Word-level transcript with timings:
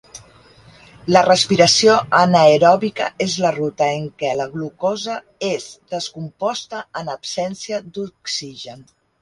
La 1.15 1.21
respiració 1.25 1.97
anaeròbica 2.19 3.09
és 3.27 3.35
la 3.45 3.51
ruta 3.59 3.91
en 3.99 4.09
què 4.23 4.33
la 4.41 4.49
glucosa 4.55 5.19
és 5.53 5.69
descomposta 5.95 6.83
en 7.03 7.15
absència 7.19 7.85
d'oxigen. 7.99 8.87